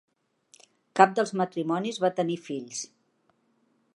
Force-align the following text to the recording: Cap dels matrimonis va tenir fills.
Cap 0.99 1.13
dels 1.19 1.33
matrimonis 1.41 2.01
va 2.07 2.11
tenir 2.21 2.39
fills. 2.49 2.83